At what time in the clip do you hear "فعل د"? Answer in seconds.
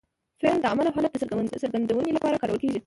0.41-0.65